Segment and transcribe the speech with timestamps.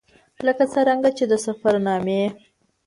[0.23, 2.23] ـ لکه څرنګه چې د سفر نامې